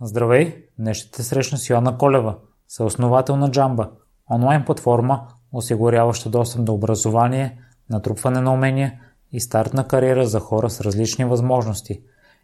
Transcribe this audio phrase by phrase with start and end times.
[0.00, 0.64] Здравей!
[0.78, 2.36] Днес ще те срещна с Йоанна Колева,
[2.68, 3.90] съосновател на Джамба,
[4.30, 7.58] онлайн платформа, осигуряваща достъп до образование,
[7.90, 9.00] натрупване на умения
[9.32, 12.02] и старт на кариера за хора с различни възможности.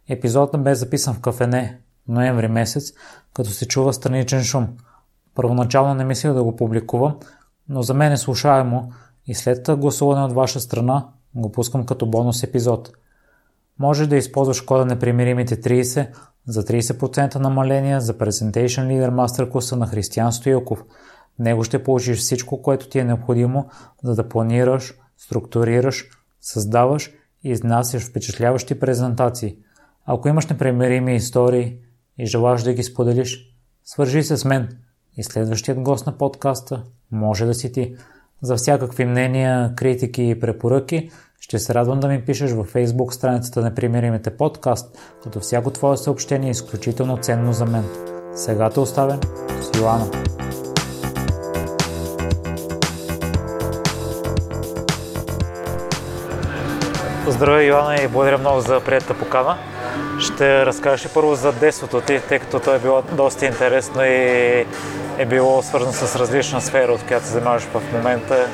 [0.09, 2.93] Епизодът бе записан в кафене, ноември месец,
[3.35, 4.69] като се чува страничен шум.
[5.35, 7.19] Първоначално не мислях да го публикувам,
[7.69, 8.93] но за мен е слушаемо
[9.27, 12.93] и след гласуване от ваша страна го пускам като бонус епизод.
[13.79, 16.09] Може да използваш кода непримиримите 30
[16.47, 20.85] за 30% намаление за Presentation Leader Master класа на Християн Стоилков.
[21.37, 23.69] В него ще получиш всичко, което ти е необходимо,
[24.05, 26.05] за да планираш, структурираш,
[26.41, 27.11] създаваш
[27.45, 29.57] и изнасяш впечатляващи презентации.
[30.07, 31.79] Ако имаш непремерими истории
[32.19, 34.69] и желаш да ги споделиш, свържи се с мен
[35.17, 37.97] и следващият гост на подкаста може да си ти.
[38.43, 41.11] За всякакви мнения, критики и препоръки
[41.41, 45.97] ще се радвам да ми пишеш във Facebook страницата на Примеримите подкаст, като всяко твое
[45.97, 47.85] съобщение е изключително ценно за мен.
[48.35, 49.21] Сега те оставям
[49.61, 50.07] с Йоана.
[57.29, 59.59] Здравей, Йоана, и благодаря много за приятата покана.
[60.23, 64.67] Ще разкажеш първо за детството ти, тъй като то е било доста интересно и
[65.19, 68.49] е било свързано с различна сфера, от която се занимаваш в момента.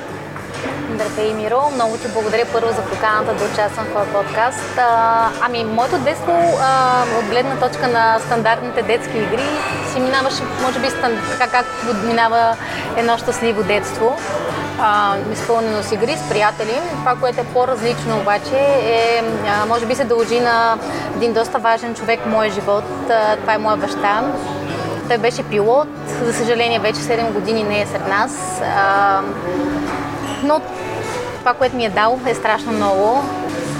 [0.94, 1.70] Здравей, Миро.
[1.74, 4.78] Много ти благодаря първо за поканата да участвам в този подкаст.
[4.78, 9.46] А, ами, моето детство, а, от гледна точка на стандартните детски игри,
[9.92, 11.12] си минаваше, може би, стан...
[11.38, 12.56] така както минава
[12.96, 14.16] едно щастливо детство.
[14.80, 16.80] А, изпълнено с игри, с приятели.
[16.98, 20.78] Това, което е по-различно обаче, е, а, може би се дължи на
[21.16, 22.84] един доста важен човек в моя живот.
[23.10, 24.22] А, това е моя баща.
[25.08, 25.88] Той беше пилот,
[26.24, 28.60] за съжаление вече 7 години не е сред нас.
[28.76, 29.20] А,
[30.42, 30.60] но
[31.38, 33.24] това, което ми е дал е страшно много.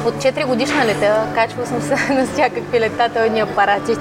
[0.06, 3.96] От 4 годишна лета качвала съм се на всякакви летателни апарати.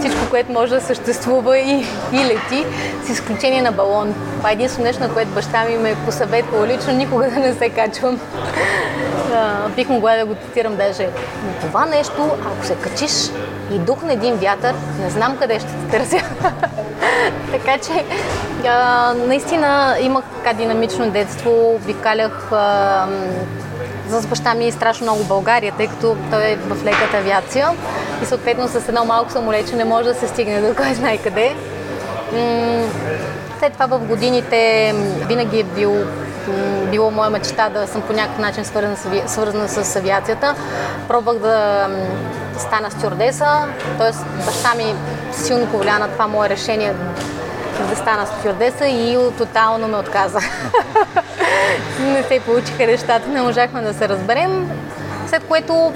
[0.00, 2.66] Всичко, което може да съществува и, и лети,
[3.04, 4.14] с изключение на балон.
[4.36, 7.54] Това е единствено нещо, на което баща ми ме е посъветвал лично никога да не
[7.54, 8.20] се качвам.
[9.76, 11.08] Бих могла да го цитирам даже.
[11.44, 13.30] Но това нещо, ако се качиш
[13.72, 16.16] и духне един вятър, не знам къде ще те търся.
[17.52, 18.04] така че,
[18.68, 23.06] а, наистина имах така динамично детство, обикалях а,
[24.08, 27.68] с баща ми страшно много България, тъй като той е в леката авиация
[28.22, 31.56] и съответно с едно малко самолече не може да се стигне до кой знае къде.
[33.58, 34.92] След това в годините
[35.28, 36.04] винаги е бил
[36.90, 40.54] било моя мечта да съм по някакъв начин свързана с, свързана с авиацията.
[41.08, 41.88] Пробвах да
[42.58, 43.66] стана стюардеса,
[43.98, 44.42] т.е.
[44.44, 44.94] баща ми
[45.32, 46.94] силно повлия на това мое решение
[47.90, 50.38] да стана стюардеса и тотално ме отказа.
[52.00, 54.70] не се получиха нещата, не можахме да се разберем.
[55.26, 55.92] След което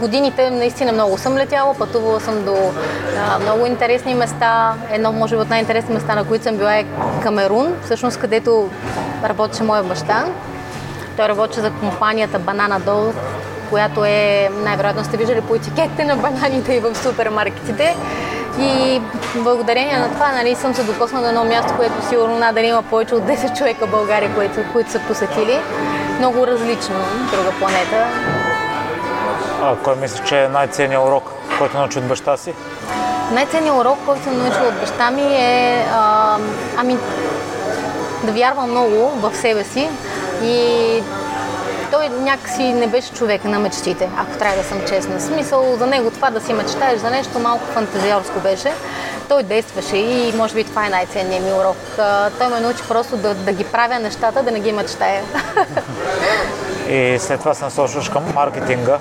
[0.00, 2.56] годините наистина много съм летяла, пътувала съм до
[3.18, 4.74] а, много интересни места.
[4.90, 6.84] Едно, може би, от най-интересни места, на които съм била е
[7.22, 8.70] Камерун, всъщност където
[9.24, 10.24] работеше моя баща.
[11.16, 13.12] Той работеше за компанията Банана Дол,
[13.70, 17.96] която е, най-вероятно сте виждали по етикетите на бананите и в супермаркетите.
[18.60, 19.00] И
[19.36, 23.14] благодарение на това нали, съм се докоснала до едно място, което сигурно надали има повече
[23.14, 25.58] от 10 човека в България, които, които са посетили.
[26.18, 26.96] Много различно,
[27.32, 28.06] друга планета.
[29.62, 32.54] А кой мисля, че е най-ценният урок, който научи от баща си?
[33.32, 36.36] Най-ценният урок, който съм научила от баща ми е а,
[36.76, 36.98] ами,
[38.24, 39.88] да вярвам много в себе си
[40.42, 41.02] и
[41.90, 45.20] той някакси не беше човек на мечтите, ако трябва да съм честна.
[45.20, 48.72] Смисъл за него това да си мечтаеш за нещо малко фантазиорско беше.
[49.28, 51.76] Той действаше и може би това е най-ценният ми урок.
[52.38, 55.22] Той ме научи просто да, да ги правя нещата, да не ги мечтая.
[56.88, 58.98] И след това се насочваш към маркетинга.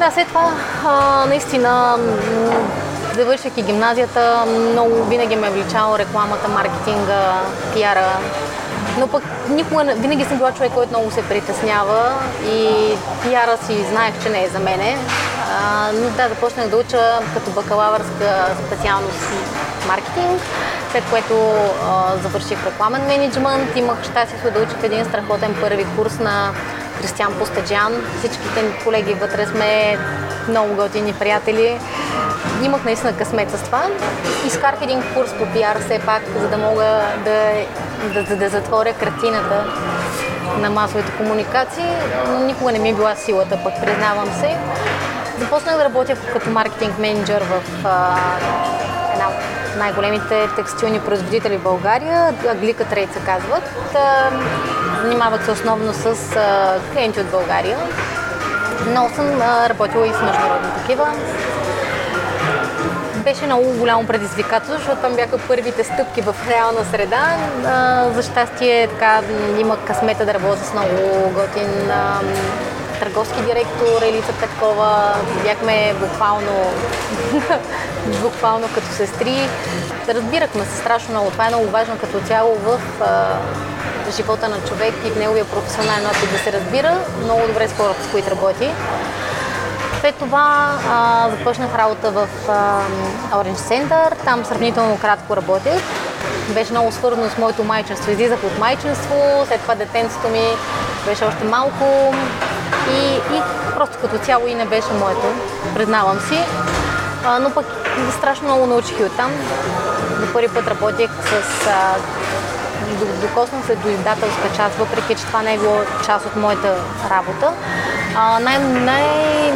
[0.00, 0.52] Да, след това
[0.86, 1.98] а, наистина
[3.14, 7.40] завършвайки гимназията, много винаги ме е вличало рекламата, маркетинга,
[7.74, 8.08] пиара.
[8.98, 12.12] Но пък никога, винаги съм била човек, който много се притеснява
[12.46, 12.68] и
[13.22, 14.96] пиара си знаех, че не е за мене.
[15.62, 19.28] А, но да, започнах да уча като бакалавърска специалност
[19.88, 20.40] маркетинг,
[20.92, 21.34] след което
[21.84, 23.76] а, завърших рекламен менеджмент.
[23.76, 26.50] Имах щастието да уча в един страхотен първи курс на
[27.00, 27.92] Кристиан Постаджан.
[28.18, 29.98] Всичките ни колеги вътре сме
[30.48, 31.80] много готини приятели.
[32.62, 33.82] Имах наистина късмет с това.
[34.46, 37.52] Изкарах един курс по пиар все пак, за да мога да,
[38.14, 39.64] да, да, да затворя картината
[40.58, 41.84] на масовите комуникации,
[42.26, 44.56] но никога не ми е била силата, пък признавам се.
[45.38, 47.84] Започнах да работя като маркетинг менеджер в
[49.78, 53.62] най-големите текстилни производители в България, Аглика Трейд се казват.
[55.02, 56.14] Занимават се основно с
[56.92, 57.78] клиенти от България,
[58.86, 61.06] но съм работила и с международни такива.
[63.24, 67.36] беше много голямо предизвикателство, защото там бяха първите стъпки в реална среда.
[68.14, 69.20] За щастие така,
[69.58, 71.90] има късмета да работя с много готин
[73.00, 75.14] търговски директор Елица Петкова.
[75.42, 76.72] Бяхме буквално,
[78.22, 79.48] буквално като сестри.
[80.08, 81.30] Разбирахме се страшно много.
[81.30, 82.80] Това е много важно като цяло в
[84.16, 88.04] живота на човек и в неговия професионален опит да се разбира много добре с хората,
[88.04, 88.70] с които работи.
[90.00, 92.82] След това а, започнах работа в а,
[93.32, 94.24] Orange Center.
[94.24, 95.82] Там сравнително кратко работех.
[96.48, 98.10] Беше много свързано с моето майчинство.
[98.10, 100.44] Излизах от майчинство, след това детенството ми
[101.06, 102.14] беше още малко
[102.90, 103.42] и, и
[103.76, 105.26] просто като цяло и не беше моето,
[105.74, 106.38] признавам си.
[107.24, 107.66] А, но пък
[108.18, 109.30] страшно много научих и оттам.
[110.20, 111.94] За първи път работех с а,
[113.20, 116.74] докоснах се до издателска част, въпреки че това не е било част от моята
[117.10, 117.52] работа.
[118.16, 119.04] А, най, най,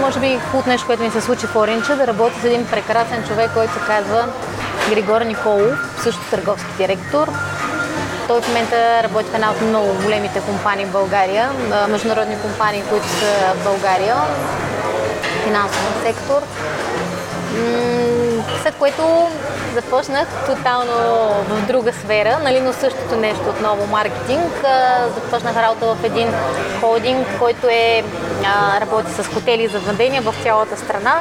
[0.00, 3.24] може би хубаво нещо, което ми се случи в Оринча, да работя с един прекрасен
[3.28, 4.28] човек, който се казва
[4.88, 7.28] Григор Николов, също търговски директор.
[8.28, 11.50] Той в момента работи в една от много големите компании в България,
[11.88, 14.16] международни компании, които са в България,
[15.44, 16.42] финансов сектор.
[18.62, 19.28] След което
[19.74, 20.92] започнах тотално
[21.48, 24.52] в друга сфера, нали, но същото нещо отново маркетинг.
[25.14, 26.28] Започнах работа в един
[26.80, 28.04] холдинг, който е,
[28.80, 31.20] работи с хотели за заведения в цялата страна.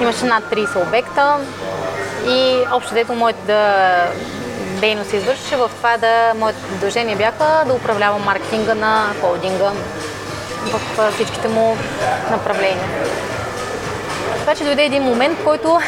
[0.00, 1.36] Имаше над 30 обекта
[2.26, 3.86] и общо дето моята
[4.80, 9.72] дейност извършваше в това да моите задължения бяха да управлявам маркетинга на холдинга
[10.72, 11.76] в всичките му
[12.30, 12.88] направления.
[14.38, 15.80] Така че дойде един момент, който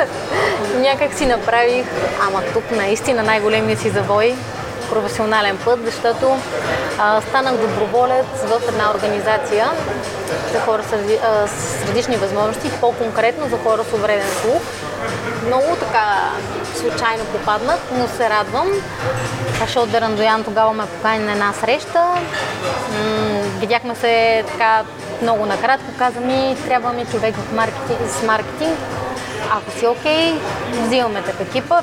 [0.76, 1.86] някак си направих,
[2.28, 4.34] ама тук наистина най-големия си завой,
[4.90, 6.36] професионален път, защото
[6.98, 9.70] а, станах доброволец в една организация
[10.52, 14.62] за хора с, а, с различни възможности, по-конкретно за хора с увреден слух.
[15.46, 16.30] Много така
[16.76, 18.68] случайно попаднах, но се радвам.
[19.72, 22.04] Шол Дерандоян тогава ме покани на една среща.
[23.60, 24.82] Видяхме се така
[25.22, 25.86] много накратко.
[25.98, 28.78] Каза ми, трябва ми човек в маркетинг, с маркетинг.
[29.50, 30.38] Ако си окей, okay,
[30.86, 31.80] взимаме те в екипа.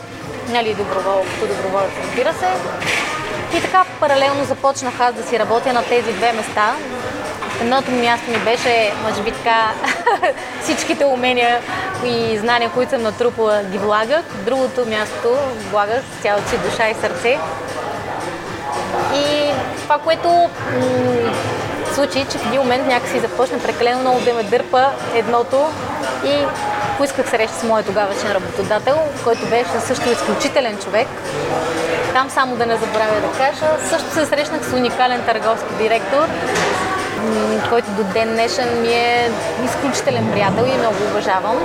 [0.50, 2.48] Нали, добровол, доброволец, разбира се.
[3.58, 6.76] И така паралелно започнах аз да си работя на тези две места.
[7.62, 9.72] Едното място ми беше, може би така,
[10.64, 11.60] всичките умения
[12.06, 14.24] и знания, които съм натрупала, ги влагах.
[14.46, 15.38] Другото място
[15.72, 17.38] влагах цялата си душа и сърце.
[19.16, 19.52] И
[19.84, 20.50] това, което м-
[21.94, 24.86] случи, че в един момент някакси започна прекалено много да ме дърпа
[25.16, 25.66] едното
[26.26, 26.46] и
[26.98, 31.08] поисках среща с моят тогавашен работодател, който беше също изключителен човек.
[32.14, 36.28] Там само да не забравя да кажа, също се срещнах с уникален търговски директор,
[37.69, 39.31] който до ден днешен ми е
[39.66, 41.57] изключителен приятел и много уважавам.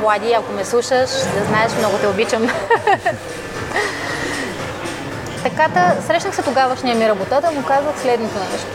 [0.00, 2.48] Влади, ако ме слушаш, да знаеш, много те обичам.
[5.42, 8.66] Така да, срещнах се тогавашния ми работодател, му казах следното нещо.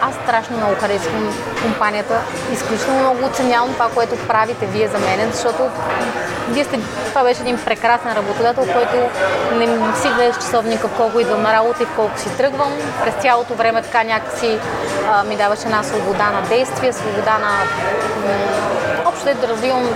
[0.00, 2.20] Аз страшно много харесвам компанията.
[2.52, 5.62] Изключително много оценявам това, което правите вие за мен, защото
[6.48, 8.96] вие сте, това беше един прекрасен работодател, който
[9.54, 12.72] не си гледаш часовника в колко идвам на работа и колко си тръгвам.
[13.04, 14.58] През цялото време така някакси
[15.10, 19.88] а, ми даваше една свобода на действие, свобода на м- общо да развивам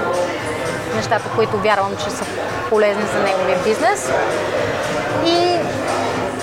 [0.96, 2.25] нещата, които вярвам, че са
[2.69, 4.10] полезни за неговия бизнес.
[5.24, 5.58] И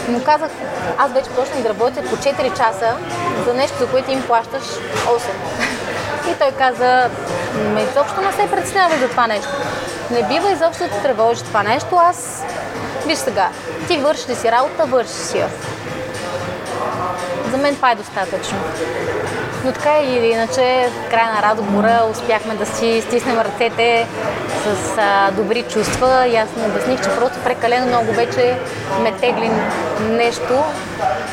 [0.08, 0.52] му казах,
[0.98, 2.98] аз вече почнах да работя по 4 часа
[3.46, 6.32] за нещо, за което им плащаш 8.
[6.32, 7.10] И той каза,
[7.74, 9.50] ме изобщо не се представя за това нещо.
[10.12, 11.96] Не бива изобщо да тревожи това нещо.
[11.96, 12.44] Аз,
[13.06, 13.50] виж сега,
[13.88, 15.50] ти вършиш ли си работа, вършиш си я.
[17.52, 18.58] За мен това е достатъчно.
[19.66, 24.08] Но така или иначе, в края на разговора успяхме да си стиснем ръцете
[24.64, 28.58] с а, добри чувства и аз му обясних, че просто прекалено много вече
[29.02, 29.52] ме тегли
[30.10, 30.64] нещо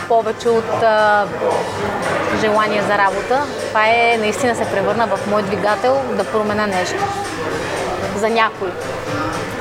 [0.08, 1.26] повече от а,
[2.40, 3.42] желание за работа.
[3.68, 7.04] Това е наистина се превърна в мой двигател да променя нещо
[8.16, 8.68] за някой.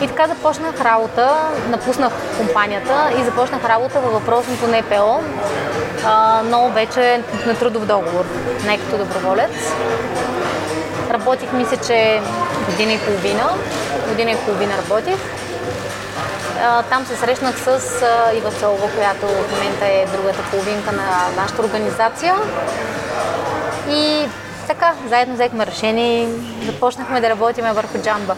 [0.01, 1.31] И така започнах работа,
[1.69, 5.19] напуснах компанията и започнах работа във въпросното НПО,
[6.43, 8.25] но вече на трудов договор,
[8.65, 9.51] не като доброволец.
[11.11, 12.21] Работих, мисля, че
[12.69, 13.49] година и половина.
[14.09, 15.17] Година и половина работих.
[16.89, 17.79] Там се срещнах с
[18.35, 22.35] Ива Цолова, която в момента е другата половинка на нашата организация.
[23.89, 24.25] И
[24.67, 28.35] така, заедно взехме решение и започнахме да работиме върху джамба.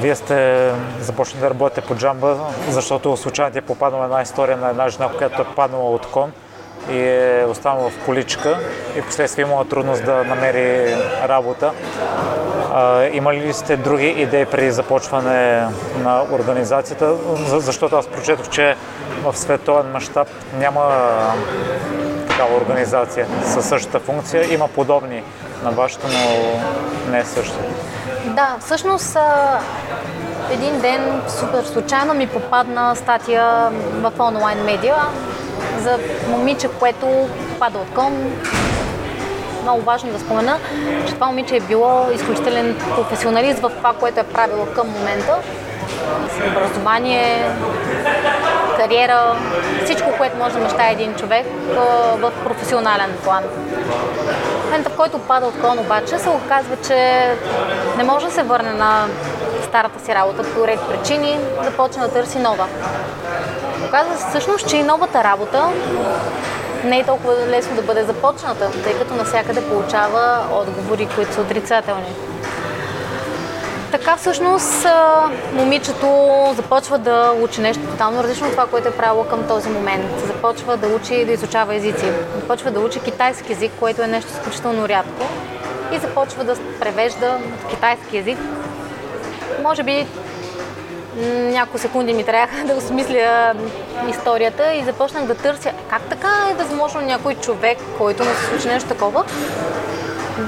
[0.00, 2.36] Вие сте започнали да работите по джамба,
[2.68, 6.32] защото случайно ти е попаднала една история на една жена, която е паднала от кон
[6.90, 8.58] и е останала в количка
[8.96, 10.96] и последствие имала трудност да намери
[11.28, 11.72] работа.
[12.74, 15.66] А, имали ли сте други идеи при започване
[15.98, 17.14] на организацията?
[17.46, 18.76] Защото аз прочетох, че
[19.24, 20.82] в световен мащаб няма
[22.28, 24.54] такава организация със същата функция.
[24.54, 25.22] Има подобни
[25.64, 27.64] на вашата, но не е същата.
[28.32, 29.16] Да, всъщност
[30.50, 33.70] един ден супер случайно ми попадна статия
[34.00, 34.96] в онлайн медиа
[35.78, 35.98] за
[36.28, 38.32] момиче, което пада от кон.
[39.62, 40.58] Много важно да спомена,
[41.06, 45.36] че това момиче е било изключителен професионалист в това, което е правило към момента.
[46.50, 47.50] Образование,
[48.78, 49.36] кариера,
[49.84, 51.46] всичко, което може да мечтае един човек
[52.18, 53.42] в професионален план.
[54.72, 57.28] Момента, в който пада от кон обаче, се оказва, че
[57.96, 59.06] не може да се върне на
[59.68, 62.66] старата си работа по ред причини, започне да търси нова.
[63.88, 65.68] Оказва се всъщност, че и новата работа
[66.84, 72.14] не е толкова лесно да бъде започната, тъй като навсякъде получава отговори, които са отрицателни.
[73.92, 74.86] Така всъщност
[75.52, 76.06] момичето
[76.56, 80.20] започва да учи нещо тотално различно от това, което е правило към този момент.
[80.26, 82.04] Започва да учи да изучава езици.
[82.40, 85.26] Започва да учи китайски език, което е нещо изключително рядко.
[85.92, 87.38] И започва да превежда
[87.70, 88.38] китайски език.
[89.62, 90.06] Може би
[91.30, 93.54] няколко секунди ми трябваха да осмисля
[94.10, 98.68] историята и започнах да търся как така е възможно някой човек, който му се случи
[98.68, 99.24] нещо такова,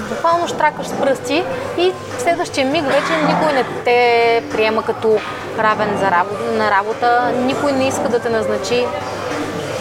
[0.09, 1.45] буквално штракаш с пръсти
[1.79, 5.19] и в следващия миг вече никой не те приема като
[5.59, 8.87] равен за работа, на работа, никой не иска да те назначи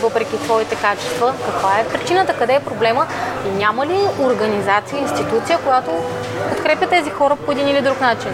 [0.02, 1.34] въпреки твоите качества.
[1.46, 3.08] Каква е причината, къде е проблема
[3.48, 5.92] и няма ли организация, институция, която
[6.50, 8.32] подкрепя тези хора по един или друг начин?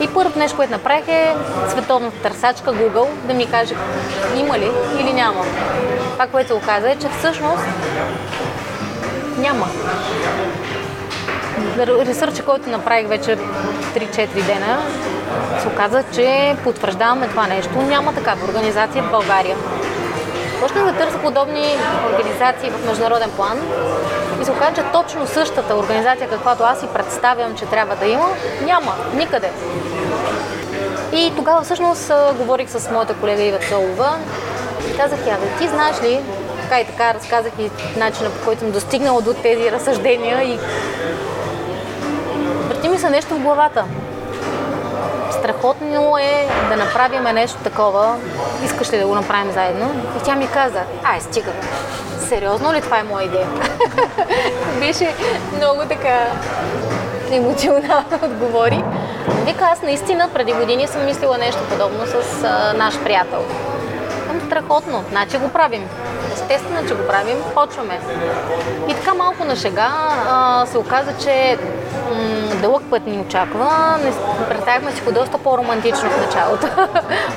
[0.00, 1.34] И първото нещо, което направих е
[1.68, 3.74] световната търсачка Google да ми каже
[4.36, 5.44] има ли или няма.
[6.12, 7.62] Това, което се оказа е, че всъщност
[9.38, 9.66] няма.
[11.78, 13.38] Ресърча, който направих вече
[13.94, 14.78] 3-4 дена,
[15.62, 17.82] се оказа, че потвърждаваме това нещо.
[17.82, 19.56] Няма такава организация в България.
[20.60, 21.76] Почнах да търся подобни
[22.12, 23.58] организации в международен план
[24.40, 28.28] и се оказа, че точно същата организация, каквато аз си представям, че трябва да има,
[28.64, 29.50] няма никъде.
[31.12, 34.18] И тогава всъщност говорих с моята колега Ива Цолова.
[34.96, 36.20] Казах я, ти знаеш ли,
[36.66, 40.58] така и така разказах и начина по който съм достигнала до тези разсъждения и
[42.68, 43.84] върти ми се нещо в главата.
[45.30, 48.16] Страхотно е да направим нещо такова.
[48.64, 49.90] Искаш ли да го направим заедно?
[50.20, 51.52] И тя ми каза, ай, стига.
[52.28, 53.46] Сериозно ли това е моя идея?
[54.80, 55.14] Беше
[55.56, 56.26] много така
[57.30, 58.84] емоционално отговори.
[59.46, 63.44] Вика, аз наистина преди години съм мислила нещо подобно с а, наш приятел.
[64.46, 65.88] Страхотно, значи го правим
[66.50, 68.00] естествено, че го правим, почваме.
[68.88, 69.90] И така малко на шега
[70.30, 71.58] а, се оказа, че
[72.10, 73.98] м- дълъг път ни очаква.
[74.04, 74.12] Не,
[74.48, 76.66] представяхме си го доста по-романтично в началото,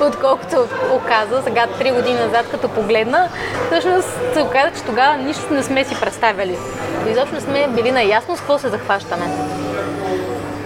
[0.00, 1.42] отколкото оказа.
[1.44, 3.28] Сега, три години назад, като погледна,
[3.66, 6.58] всъщност се оказа, че тогава нищо не сме си представили.
[7.10, 9.26] Изобщо не сме били наясно с какво се захващаме.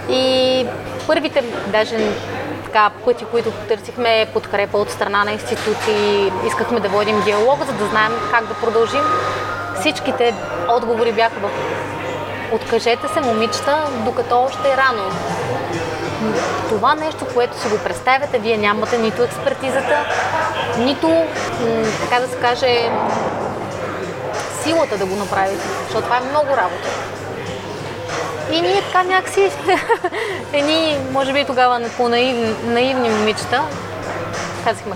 [0.09, 0.65] И
[1.07, 1.97] първите, даже
[2.75, 7.85] така, пъти, които търсихме подкрепа от страна на институции, искахме да водим диалог, за да
[7.85, 9.03] знаем как да продължим.
[9.79, 10.33] Всичките
[10.69, 11.49] отговори бяха в
[12.51, 15.03] Откажете се, момичета, докато още е рано.
[16.69, 20.05] Това нещо, което си го представяте, вие нямате нито експертизата,
[20.77, 21.23] нито,
[22.01, 22.89] така да се каже,
[24.63, 26.89] силата да го направите, защото това е много работа.
[28.55, 29.51] И ние така някакси,
[30.53, 33.61] едни, може би тогава по-наивни наивни момичета,
[34.63, 34.95] казахме,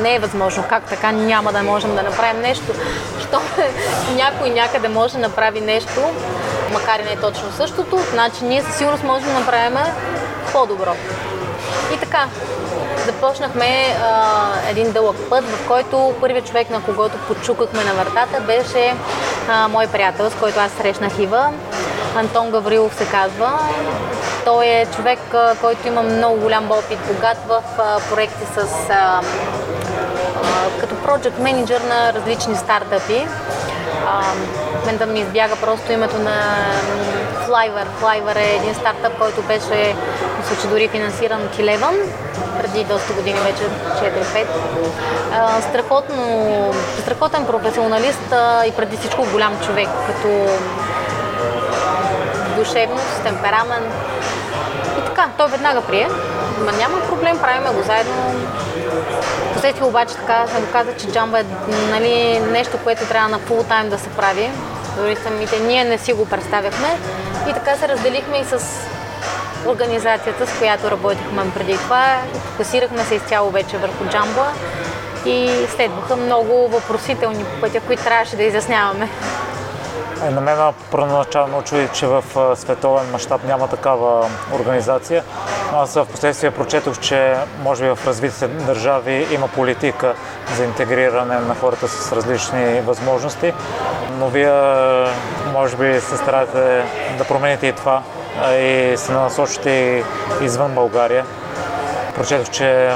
[0.00, 2.64] не е възможно, как така няма да можем да направим нещо,
[3.28, 3.40] що
[4.14, 6.00] някой някъде може да направи нещо,
[6.72, 9.78] макар и не е точно същото, значи ние със сигурност можем да направим
[10.52, 10.94] по-добро.
[11.94, 12.26] И така,
[13.06, 18.94] започнахме а, един дълъг път, в който първият човек, на когото почукахме на вратата, беше
[19.48, 21.52] а, мой приятел, с който аз срещнах Ива.
[22.18, 23.58] Антон Гаврилов се казва.
[24.44, 25.18] Той е човек,
[25.60, 27.62] който има много голям опит, богат в
[28.10, 28.66] проекти с
[30.80, 33.26] като project менеджер на различни стартъпи.
[34.86, 36.56] мен да ми избяга просто името на
[37.46, 37.86] Flyver.
[38.02, 39.94] Flyver е един стартъп, който беше,
[40.38, 41.96] мисля, че дори финансиран от Eleven,
[42.60, 43.62] преди доста години, вече
[44.04, 45.60] 4-5.
[45.60, 46.24] Страхотно,
[47.00, 48.34] страхотен професионалист
[48.66, 50.28] и преди всичко голям човек, като
[52.58, 53.94] душевност, темперамент.
[54.98, 56.08] И така, той веднага прие.
[56.64, 58.34] Ма няма проблем, правиме го заедно.
[59.54, 61.44] Посетих обаче така, го каза, че джамба е
[61.90, 64.50] нали, нещо, което трябва на фул тайм да се прави.
[64.96, 66.88] Дори самите ние не си го представяхме.
[67.50, 68.58] И така се разделихме и с
[69.66, 72.16] организацията, с която работихме преди това.
[72.34, 74.46] Фокусирахме се изцяло вече върху джамба
[75.26, 79.08] и следваха много въпросителни пътя, които трябваше да изясняваме.
[80.26, 80.58] Е, на мен
[80.90, 82.24] първоначално очуди, че в
[82.56, 85.24] световен мащаб няма такава организация.
[85.74, 90.14] Аз в последствие прочетох, че може би в развитите държави има политика
[90.56, 93.52] за интегриране на хората с различни възможности,
[94.18, 94.52] но вие
[95.52, 96.84] може би се старате
[97.18, 98.02] да промените и това
[98.52, 100.04] и се насочите
[100.42, 101.24] извън България.
[102.14, 102.90] Прочетох, че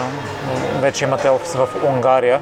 [0.80, 2.40] вече имате офис в Унгария.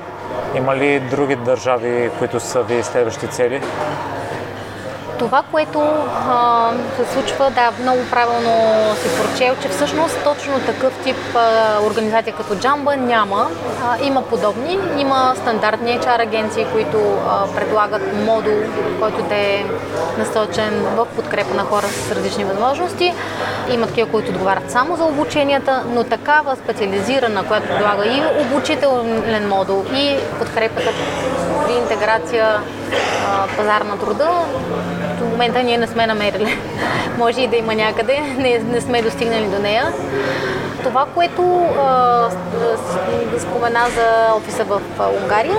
[0.55, 3.63] Има ли други държави, които са ви следващи цели?
[5.21, 5.81] Това, което
[6.29, 8.51] а, се случва, да, много правилно
[8.95, 13.51] си прочел, че всъщност точно такъв тип а, организация като Джамба няма.
[13.85, 14.79] А, има подобни.
[14.99, 18.59] Има стандартни HR агенции, които а, предлагат модул,
[19.01, 19.65] който да е
[20.19, 23.15] насочен в подкрепа на хора с различни възможности.
[23.73, 29.85] Има такива, които отговарят само за обученията, но такава специализирана, която предлага и обучителен модул,
[29.95, 30.91] и подкрепата
[31.67, 32.61] при интеграция
[33.57, 34.31] пазар на труда,
[35.21, 36.59] до момента ние не сме намерили.
[37.19, 39.93] Може и да има някъде, не, не сме достигнали до нея.
[40.83, 42.29] Това, което а,
[43.39, 44.81] спомена за офиса в
[45.23, 45.59] Унгария,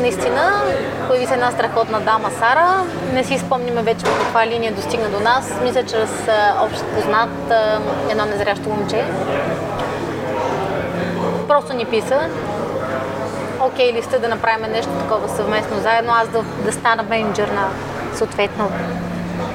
[0.00, 0.62] наистина
[1.08, 2.84] появи се една страхотна дама Сара.
[3.12, 5.52] Не си спомняме вече по каква линия достигна до нас.
[5.62, 6.10] Мисля, чрез
[6.62, 7.52] общ познат
[8.10, 9.04] едно незрящо момче.
[11.48, 12.28] Просто ни писа
[13.66, 17.68] окей ли сте да направим нещо такова съвместно заедно, аз да, да стана менеджер на
[18.14, 18.70] съответно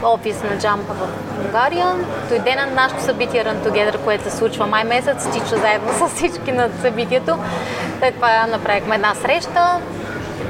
[0.04, 1.08] офис на Джампа в
[1.46, 1.96] Унгария.
[2.30, 6.52] Дойде на нашето събитие Run Together, което се случва май месец, стича заедно с всички
[6.52, 7.38] на събитието.
[8.00, 9.80] След това направихме една среща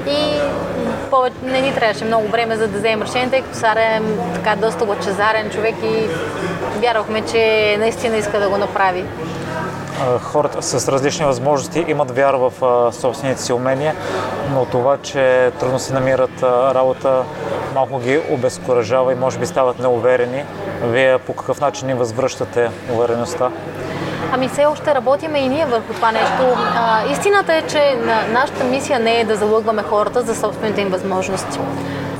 [0.08, 0.39] и
[1.44, 4.01] не ни трябваше много време за да вземем решение, тъй като Сара е
[4.34, 6.08] така доста лъчезарен човек и
[6.80, 9.06] вярвахме, че наистина иска да го направи
[10.22, 12.54] хората с различни възможности имат вяра в
[12.93, 13.95] собствените си умения,
[14.54, 17.24] но това, че трудно си намират работа,
[17.76, 20.43] малко ги обезкуражава и може би стават неуверени.
[20.84, 23.52] Вие по какъв начин ни възвръщате увереността?
[24.32, 26.58] Ами все още работиме и ние върху това нещо.
[26.76, 27.97] А, истината е, че
[28.32, 31.60] нашата мисия не е да залъгваме хората за собствените им възможности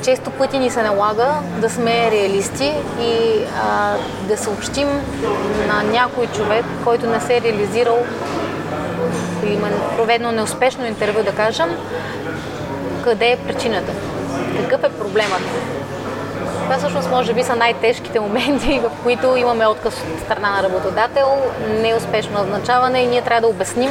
[0.02, 3.94] често пъти ни се налага да сме реалисти и а,
[4.28, 4.88] да съобщим
[5.68, 7.98] на някой човек, който не се е реализирал
[9.44, 11.68] или има проведено неуспешно интервю, да кажем,
[13.04, 13.92] къде е причината,
[14.60, 15.42] какъв е проблемът.
[16.70, 21.28] Това всъщност може би са най-тежките моменти, в които имаме отказ от страна на работодател,
[21.68, 23.90] неуспешно назначаване и ние трябва да обясним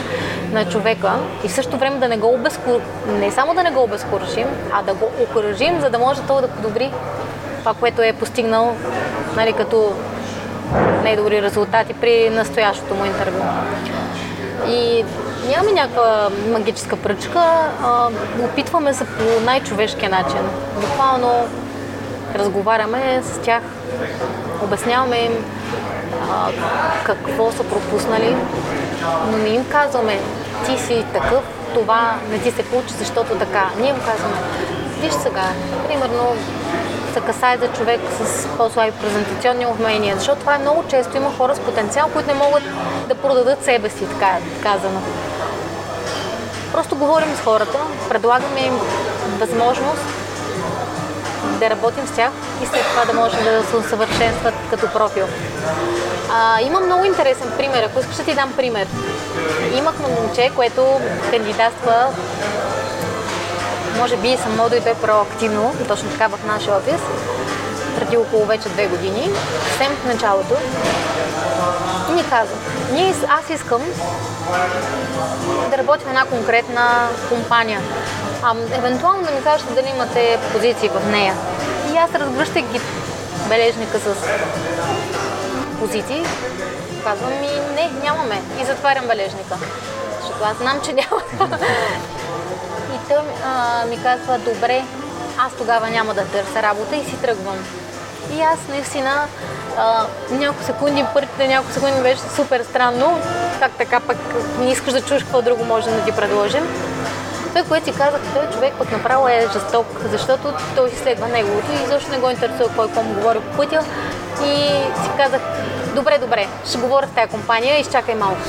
[0.52, 1.14] на човека
[1.44, 2.80] и в същото време да не го обезкур...
[3.08, 6.48] не само да не го обезкуражим, а да го окоръжим, за да може той да
[6.48, 6.92] подобри
[7.60, 8.76] това, което е постигнал
[9.36, 9.94] нали, като
[11.04, 13.44] най-добри резултати при настоящото му интервю.
[14.68, 15.06] И
[15.50, 17.42] нямаме някаква магическа пръчка,
[17.84, 18.10] а,
[18.44, 20.42] опитваме се по най-човешкия начин.
[20.76, 21.48] Буквално
[22.36, 23.64] разговаряме с тях,
[24.64, 25.46] обясняваме им
[26.32, 26.52] а,
[27.04, 28.36] какво са пропуснали,
[29.32, 30.20] но не им казваме
[30.66, 33.70] ти си такъв, това не ти се получи, защото така.
[33.80, 34.38] Ние им казваме,
[35.02, 35.46] виж сега,
[35.88, 36.36] примерно
[37.14, 41.18] се касае за човек с по-слаби презентационни умения, защото това е много често.
[41.18, 42.64] Има хора с потенциал, които не могат
[43.08, 45.00] да продадат себе си, така казано.
[46.72, 47.78] Просто говорим с хората,
[48.10, 48.80] предлагаме им
[49.40, 50.19] възможност
[51.60, 52.32] да работим с тях
[52.64, 55.26] и след това да може да се усъвършенстват като профил.
[56.34, 57.84] А, има много интересен пример.
[57.84, 58.88] Ако искаш да ти дам пример.
[59.78, 61.00] Имахме момче, което
[61.32, 62.08] кандидатства
[63.98, 67.02] може би само дойде проактивно, точно така в нашия офис,
[68.00, 69.30] преди около вече две години,
[69.64, 70.56] съвсем в началото,
[72.10, 72.54] и ни каза,
[72.92, 73.82] ние, аз искам
[75.70, 77.82] да работя в една конкретна компания.
[78.44, 81.34] А, евентуално да ми кажете дали имате позиции в нея.
[81.94, 82.82] И аз разгръщах ги
[83.50, 84.16] бележника с
[85.80, 86.26] позиции,
[87.04, 88.42] казвам ми не, нямаме.
[88.62, 89.58] И затварям бележника.
[90.22, 91.22] Защото аз знам, че няма.
[92.96, 93.22] и той
[93.90, 94.84] ми казва, добре,
[95.38, 97.66] аз тогава няма да търся работа и си тръгвам.
[98.38, 99.26] И аз наистина
[100.32, 103.20] няколко секунди, първите няколко секунди беше супер странно.
[103.60, 104.18] Как така пък
[104.60, 106.64] не искаш да чуеш какво друго може да ти предложим.
[107.54, 111.68] Той, което си казах, той човек пък направо е жесток, защото той си следва неговото
[111.72, 113.84] и защо не го интересува кой какво му говори по пътя.
[114.46, 114.56] И
[115.04, 115.42] си казах,
[115.96, 118.42] добре, добре, ще говоря с тази компания, изчакай малко.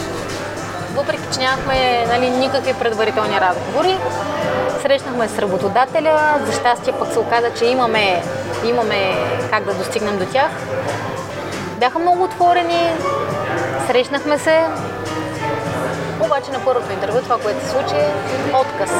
[0.94, 3.98] Въпреки, че нямахме нали, никакви предварителни разговори,
[4.82, 8.22] срещнахме с работодателя, за щастие пък се оказа, че имаме,
[8.64, 9.16] имаме
[9.50, 10.50] как да достигнем до тях.
[11.78, 12.90] Бяха много отворени,
[13.86, 14.64] срещнахме се,
[16.20, 18.12] обаче на първото интервю това, което се случи е
[18.54, 18.90] отказ.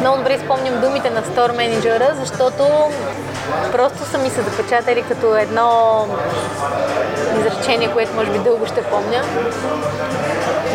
[0.00, 2.66] Много добре спомням думите на стор менеджера, защото
[3.72, 6.06] просто са ми се запечатали като едно
[7.38, 9.22] изречение, което може би дълго ще помня.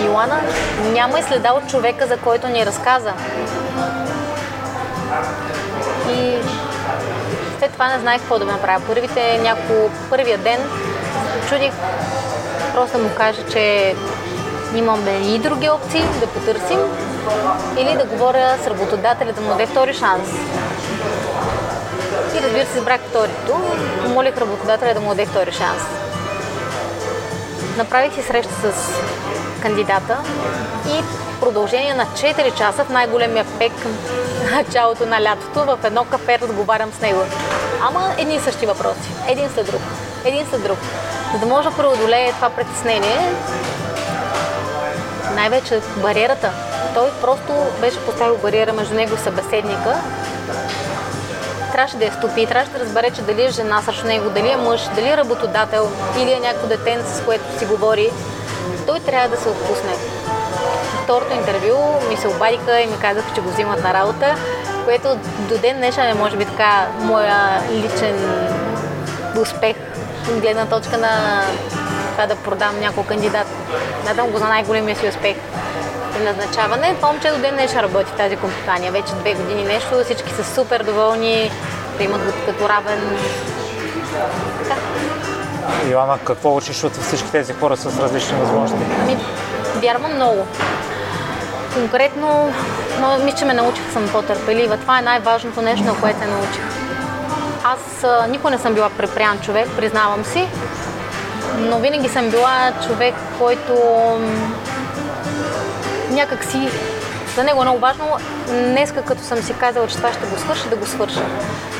[0.05, 0.41] Йоана,
[0.83, 3.13] няма и следа от човека, за който ни разказа.
[6.09, 6.37] И
[7.59, 8.81] след това не знаех какво да направя.
[8.87, 10.59] Първите няколко, първия ден
[11.49, 11.71] чудих
[12.73, 13.95] просто да му кажа, че
[14.75, 16.79] имаме и други опции да потърсим
[17.77, 20.29] или да говоря с работодателя да му даде втори шанс.
[22.37, 23.61] И разбира се, избрах вторито.
[24.03, 25.81] Помолих работодателя да му даде втори шанс.
[27.77, 28.73] Направих си среща с
[29.61, 30.17] кандидата
[30.87, 31.01] и
[31.39, 33.73] продължение на 4 часа в най-големия пек
[34.51, 37.21] началото на лятото в едно кафе разговарям с него.
[37.81, 39.09] Ама едни и същи въпроси.
[39.27, 39.81] Един след друг.
[40.25, 40.77] Един след друг.
[41.33, 43.33] За да може да преодолее това притеснение,
[45.35, 46.51] най-вече бариерата.
[46.93, 49.95] Той просто беше поставил бариера между него и събеседника.
[51.71, 54.57] Трябваше да я стопи, трябваше да разбере, че дали е жена срещу него, дали е
[54.57, 58.11] мъж, дали е работодател или е някакво дете, с което си говори.
[58.87, 60.16] Той трябва да се отпусне.
[61.07, 61.77] Второто интервю
[62.09, 64.35] ми се обадиха и ми казаха, че го взимат на работа,
[64.85, 68.15] което до ден днешен е може би така моя личен
[69.41, 69.75] успех
[70.41, 71.41] гледна точка на
[72.11, 73.47] това да продам някой кандидат.
[74.05, 75.37] Надам го за най-големия си успех
[76.13, 76.95] при назначаване.
[76.95, 78.91] Това момче до ден днешен работи в тази компания.
[78.91, 81.51] Вече две години нещо, всички са супер доволни,
[81.97, 83.17] приемат го като равен.
[84.63, 84.75] Така.
[85.89, 88.85] Йоанна, какво учиш от всички тези хора с различни възможности?
[89.01, 89.17] Ами,
[89.81, 90.47] вярвам много.
[91.73, 92.53] Конкретно,
[93.01, 94.77] но, мисля, че ме научих съм по-търпелива.
[94.77, 96.63] Това е най-важното нещо, на което се научих.
[97.63, 100.47] Аз а, никога не съм била препрян човек, признавам си
[101.59, 103.73] но винаги съм била човек, който
[106.09, 106.69] някак си
[107.35, 108.05] за него е много важно.
[108.47, 111.21] Днеска, като съм си казала, че това ще го свърша, да го свърша.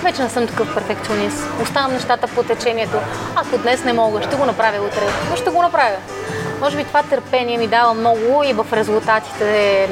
[0.03, 1.47] Вече не съм такъв перфекционист.
[1.63, 2.97] Оставам нещата по течението.
[3.35, 5.01] Ако днес не мога, ще го направя утре.
[5.29, 5.95] Но ще го направя.
[6.61, 9.87] Може би това търпение ми дава много и в резултатите,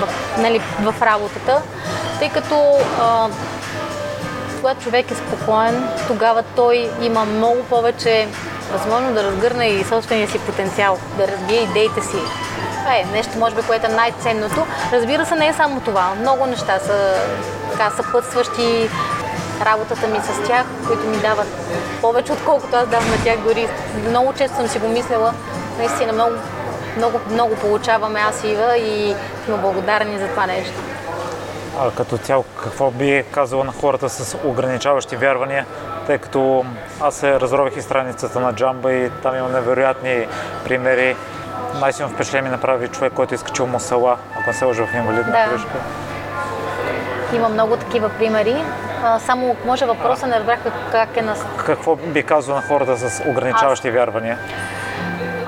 [0.00, 1.62] в, нали, в работата,
[2.18, 3.28] тъй като а,
[4.56, 8.28] когато човек е спокоен, тогава той има много повече
[8.72, 12.18] възможно да разгърне и собствения си потенциал, да развие идеите си.
[12.78, 14.66] Това е нещо, може би, което е най-ценното.
[14.92, 16.14] Разбира се, не е само това.
[16.20, 17.14] Много неща са
[17.72, 18.88] така съпътстващи
[19.64, 21.46] работата ми с тях, които ми дават
[22.00, 23.38] повече, отколкото аз давам на тях.
[23.38, 23.68] Дори
[24.08, 24.88] много често съм си го.
[25.78, 26.32] Наистина много,
[26.96, 30.74] много, много получаваме аз и Ива и сме благодарни за това нещо.
[31.80, 35.66] А като цяло, какво би казала на хората с ограничаващи вярвания,
[36.06, 36.64] тъй като
[37.00, 40.26] аз се разрових и страницата на Джамба и там има невероятни
[40.64, 41.16] примери.
[41.80, 45.32] Най-силно впечатление ми направи човек, който е изкачил мусала, ако не се лъжа в инвалидна
[45.32, 45.50] да.
[45.50, 45.78] кръжка.
[47.34, 48.64] Има много такива примери.
[49.18, 50.58] само може въпроса не разбрах
[50.92, 51.34] как е на...
[51.66, 53.94] Какво би казал на хората с ограничаващи Аз...
[53.94, 54.38] вярвания?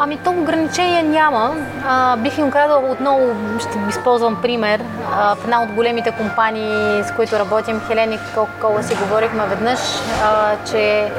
[0.00, 1.54] Ами то ограничение няма.
[1.88, 4.80] А, бих им казала отново, ще използвам пример.
[5.12, 9.80] А, в една от големите компании, с които работим, Хелени Кока-Кола си говорихме веднъж,
[10.24, 11.12] а, че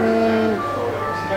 [0.00, 0.56] м-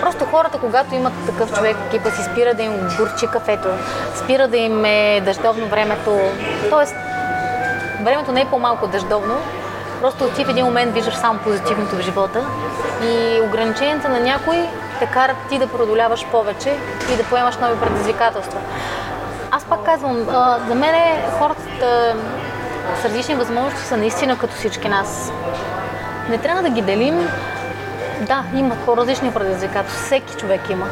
[0.02, 3.68] Просто хората, когато имат такъв човек в екипа си, спира да им горчи кафето,
[4.16, 6.20] спира да им е дъждовно времето.
[6.70, 6.96] Тоест,
[8.04, 9.36] времето не е по-малко дъждовно,
[10.02, 12.46] просто ти в един момент виждаш само позитивното в живота
[13.04, 14.70] и ограниченията на някой
[15.04, 16.76] те карат ти да продоляваш повече
[17.14, 18.60] и да поемаш нови предизвикателства.
[19.52, 20.18] Аз пак казвам,
[20.68, 20.96] за мен
[21.40, 22.16] хората
[23.02, 25.32] с различни възможности са наистина като всички нас.
[26.30, 27.30] Не трябва да ги делим.
[28.22, 30.06] Да, има по-различни предизвикателства.
[30.06, 30.88] Всеки човек има.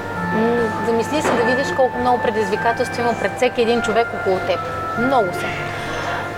[0.86, 4.60] Замисли се да видиш колко много предизвикателства има пред всеки един човек около теб.
[5.00, 5.46] Много са.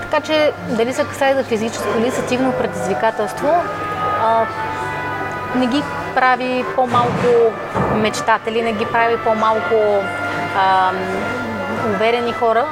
[0.01, 3.49] Така че, дали се касае за физическо или сетивно предизвикателство,
[4.21, 4.45] а,
[5.55, 5.83] не ги
[6.15, 7.53] прави по-малко
[7.95, 10.03] мечтатели, не ги прави по-малко
[10.57, 10.91] а,
[11.95, 12.65] уверени хора,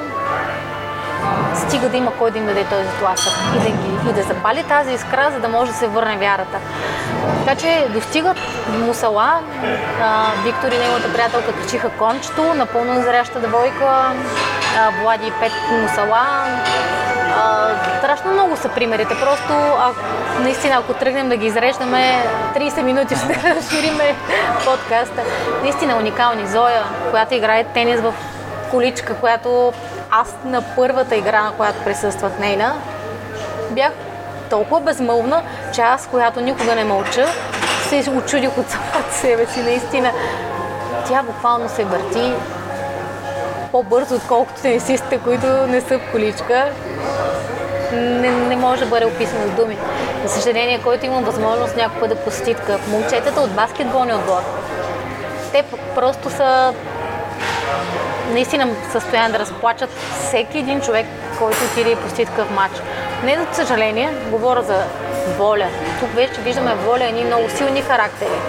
[1.56, 4.64] стига да има кой да им даде този тласък и да, ги, и да запали
[4.64, 6.58] тази искра, за да може да се върне вярата.
[7.40, 8.38] Така че достигат
[8.70, 9.40] мусала,
[10.02, 14.14] а, Виктор и неговата приятелка качиха кончето, напълно незряща девойка, а,
[15.02, 16.46] Влади пет мусала,
[17.98, 19.16] страшно много са примерите.
[19.22, 19.92] Просто, а,
[20.40, 22.24] наистина, ако тръгнем да ги изреждаме,
[22.56, 24.16] 30 минути ще разшириме
[24.66, 25.22] подкаста.
[25.62, 26.48] Наистина уникални.
[26.48, 28.14] Зоя, която играе тенис в
[28.72, 29.74] количка, която
[30.12, 32.74] аз на първата игра, на която присъствах нейна,
[33.72, 33.92] бях
[34.50, 35.42] толкова безмълвна,
[35.74, 37.28] че аз, която никога не мълча,
[37.90, 40.12] се очудих от самата себе си, наистина.
[41.08, 42.34] Тя буквално се върти
[43.72, 46.72] по-бързо, отколкото тенисистите, които не са в количка.
[47.92, 49.78] Не, не може да бъде описано с думи.
[50.26, 52.92] За съжаление, който има възможност някой да посети такъв.
[52.92, 54.42] Момчетата от баскетболния отбор,
[55.52, 55.64] те
[55.96, 56.74] просто са
[58.32, 59.90] наистина в състояние да разплачат
[60.28, 61.06] всеки един човек,
[61.40, 62.74] който отиде и посети такъв матч.
[63.24, 64.84] Не за съжаление, говоря за
[65.38, 65.68] воля.
[66.00, 68.40] Тук вече виждаме воля, едни много силни характери.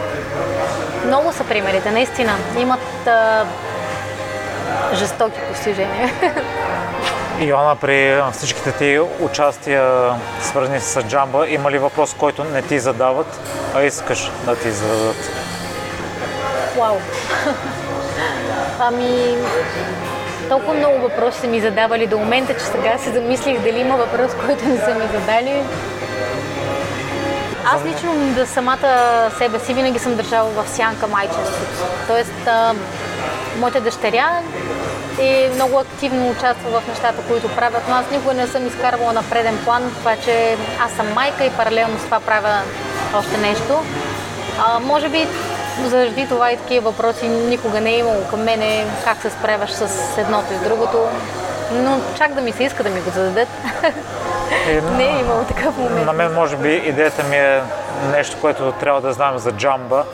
[1.07, 2.33] Много са примерите, наистина.
[2.59, 3.45] Имат а,
[4.95, 6.13] жестоки постижения.
[7.41, 13.41] Йоанна, при всичките ти участия, свързани с джамба, има ли въпрос, който не ти задават,
[13.75, 15.31] а искаш да ти зададат?
[16.79, 16.97] Вау!
[18.81, 19.37] Ами,
[20.49, 24.33] толкова много въпроси са ми задавали до момента, че сега се замислих дали има въпрос,
[24.47, 25.63] който не са ми задали.
[27.65, 31.87] Аз лично да самата себе си винаги съм държала в сянка майчинството.
[32.07, 32.49] Тоест,
[33.63, 34.31] моята дъщеря
[35.21, 39.23] и много активно участва в нещата, които правят, но аз никога не съм изкарвала на
[39.23, 42.61] преден план това, че аз съм майка и паралелно с това правя
[43.15, 43.83] още нещо.
[44.67, 45.27] А, може би
[45.87, 50.19] заради това и такива въпроси никога не е имало към мене как се справяш с
[50.19, 51.09] едното и с другото,
[51.73, 53.49] но чак да ми се иска да ми го зададат.
[54.69, 56.07] Е, не е имало такъв момент.
[56.07, 57.61] На мен може би идеята ми е
[58.11, 60.05] нещо, което трябва да знаем за джамба,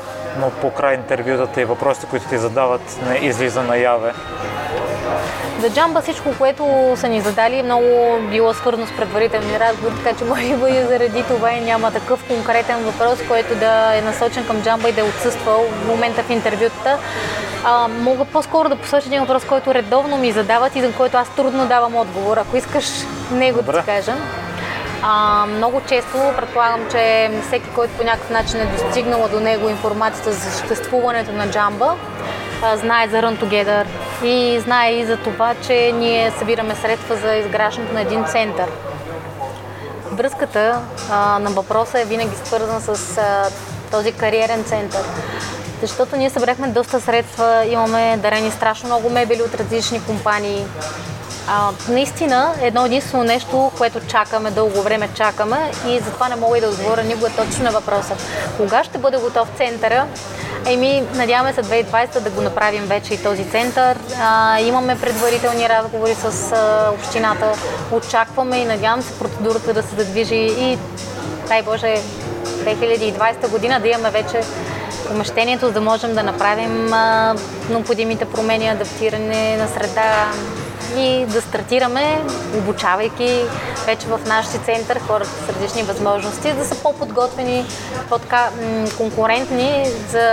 [0.40, 4.12] но по край интервютата и въпросите, които ти задават, не излиза наяве.
[5.60, 7.86] За джамба всичко, което са ни задали, е много
[8.30, 12.84] било свързано с предварителни разговори, така че може би заради това и няма такъв конкретен
[12.84, 16.98] въпрос, който да е насочен към джамба и да е отсъствал в момента в интервютата.
[17.64, 21.28] А, мога по-скоро да посоча един въпрос, който редовно ми задават и за който аз
[21.28, 22.36] трудно давам отговор.
[22.36, 22.86] Ако искаш
[23.32, 23.72] него Добре.
[23.72, 24.14] да ти кажа.
[25.02, 30.32] А, много често предполагам, че всеки, който по някакъв начин е достигнала до него информацията
[30.32, 31.94] за съществуването на джамба,
[32.76, 33.84] знае за Run Together
[34.24, 38.66] и знае и за това, че ние събираме средства за изграждането на един център.
[40.10, 40.80] Връзката
[41.40, 43.50] на въпроса е винаги свързана с а,
[43.90, 45.02] този кариерен център.
[45.80, 50.66] Защото ние събрахме доста средства, имаме дарени страшно много мебели от различни компании,
[51.48, 56.60] а, наистина, едно единствено нещо, което чакаме, дълго време чакаме и затова не мога и
[56.60, 58.16] да отговоря никога точно на въпроса.
[58.56, 60.06] Кога ще бъде готов центъра?
[60.66, 63.98] Еми, надяваме се 2020 да го направим вече и този център.
[64.22, 67.52] А, имаме предварителни разговори с а, общината.
[67.92, 70.78] Очакваме и надявам се процедурата да се задвижи и,
[71.48, 71.96] дай Боже,
[72.44, 74.40] 2020 година да имаме вече
[75.08, 77.34] помещението, за да можем да направим а,
[77.70, 80.32] необходимите промени, адаптиране на среда,
[80.96, 82.22] и да стартираме,
[82.58, 83.44] обучавайки
[83.86, 87.66] вече в нашия център хората с различни възможности, да са по-подготвени,
[88.08, 90.32] по-конкурентни за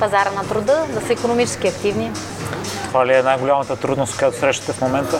[0.00, 2.12] пазара на труда, да са економически активни.
[2.88, 5.18] Това ли е най-голямата трудност, която срещате в момента?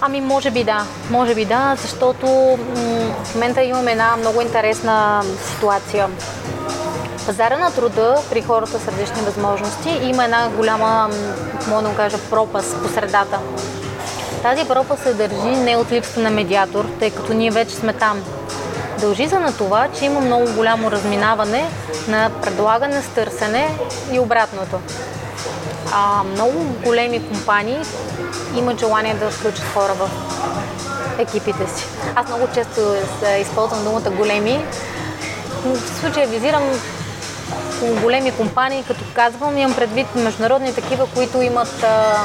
[0.00, 0.84] Ами, може би да.
[1.10, 2.26] Може би да, защото
[3.24, 5.22] в момента имаме една много интересна
[5.54, 6.08] ситуация
[7.28, 11.10] пазара на труда при хората с различни възможности има една голяма,
[11.68, 13.38] мога да кажа, пропаст по средата.
[14.42, 18.22] Тази пропаст се държи не от липса на медиатор, тъй като ние вече сме там.
[19.00, 21.64] Дължи се на това, че има много голямо разминаване
[22.08, 23.68] на предлагане с търсене
[24.12, 24.76] и обратното.
[25.92, 27.78] А, много големи компании
[28.56, 30.10] имат желание да включат хора в
[31.18, 31.84] екипите си.
[32.14, 32.80] Аз много често
[33.40, 34.64] използвам думата големи.
[35.64, 36.62] В случая визирам
[37.86, 42.24] големи компании, като казвам, имам предвид международни такива, които имат а,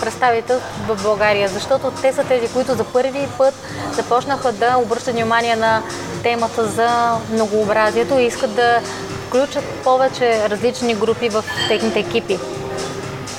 [0.00, 3.54] представител в България, защото те са тези, които за първи път
[3.92, 5.82] започнаха да обръщат внимание на
[6.22, 8.80] темата за многообразието и искат да
[9.26, 12.38] включат повече различни групи в техните екипи.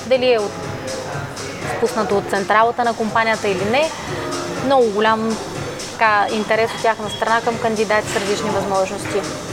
[0.06, 0.52] Дали е от,
[1.76, 3.90] спуснато от централата на компанията или не,
[4.64, 5.36] много голям
[5.92, 9.47] така, интерес от тяхна страна към кандидати с различни възможности.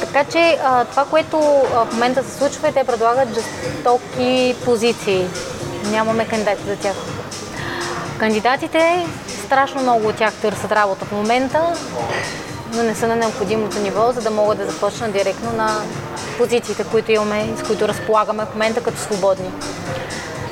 [0.00, 5.26] Така че а, това, което а, в момента се случва е, те предлагат жестоки позиции.
[5.90, 6.96] Нямаме кандидати за тях.
[8.18, 9.06] Кандидатите,
[9.44, 11.72] страшно много от тях търсят работа в момента,
[12.74, 15.76] но не са на необходимото ниво, за да могат да започнат директно на
[16.38, 19.50] позициите, които имаме с които разполагаме в момента като свободни.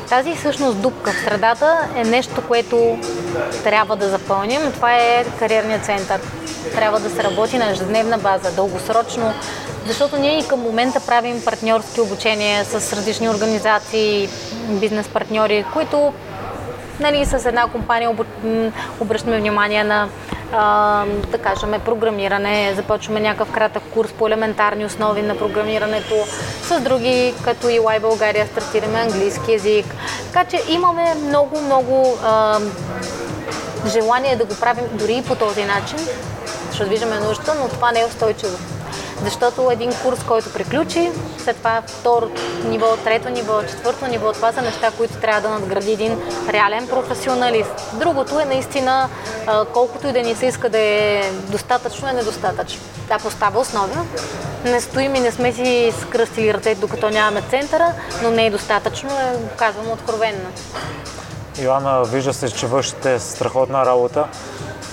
[0.09, 2.99] Тази всъщност дупка в средата е нещо, което
[3.64, 4.73] трябва да запълним.
[4.73, 6.21] Това е кариерният център.
[6.75, 9.33] Трябва да се работи на ежедневна база, дългосрочно,
[9.87, 14.29] защото ние и към момента правим партньорски обучения с различни организации,
[14.68, 16.12] бизнес партньори, които
[17.01, 18.16] нали, с една компания
[19.01, 20.09] обръщаме внимание на
[20.53, 26.15] а, да кажем, програмиране, започваме някакъв кратък курс по елементарни основи на програмирането,
[26.63, 29.87] с други, като и Y България, стартираме английски язик.
[30.33, 32.61] Така че имаме много, много а,
[33.87, 35.99] желание да го правим дори и по този начин,
[36.71, 38.78] защото виждаме нужда, но това не е устойчиво.
[39.25, 42.31] Защото един курс, който приключи, след това второ
[42.65, 47.71] ниво, трето ниво, четвърто ниво, това са неща, които трябва да надгради един реален професионалист.
[47.93, 49.09] Другото е наистина,
[49.73, 52.81] колкото и да ни се иска да е достатъчно, е недостатъчно.
[53.09, 54.05] Да, поставя основа.
[54.65, 59.11] Не стоим и не сме си скръстили ръцете, докато нямаме центъра, но не е достатъчно,
[59.11, 60.49] е, казвам откровенно.
[61.63, 64.27] Йоанна, вижда се, че вършите страхотна работа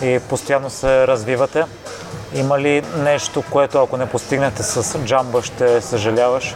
[0.01, 1.63] и постоянно се развивате.
[2.35, 6.55] Има ли нещо, което ако не постигнете с джамба, ще съжаляваш?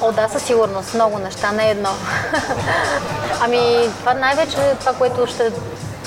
[0.00, 0.94] О, да, със сигурност.
[0.94, 1.90] Много неща, не едно.
[3.40, 3.58] ами,
[3.98, 5.52] това най-вече това, което ще,